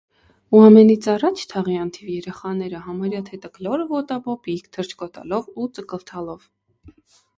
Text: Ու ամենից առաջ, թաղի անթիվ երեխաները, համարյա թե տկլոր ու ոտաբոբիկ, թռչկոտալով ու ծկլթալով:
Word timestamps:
Ու 0.51 0.61
ամենից 0.67 1.07
առաջ, 1.15 1.43
թաղի 1.51 1.75
անթիվ 1.81 2.09
երեխաները, 2.13 2.79
համարյա 2.87 3.21
թե 3.29 3.39
տկլոր 3.45 3.85
ու 3.87 3.87
ոտաբոբիկ, 3.93 4.73
թռչկոտալով 4.79 5.53
ու 5.55 5.69
ծկլթալով: 5.79 6.53